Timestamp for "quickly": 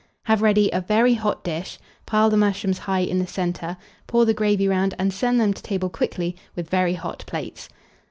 5.91-6.35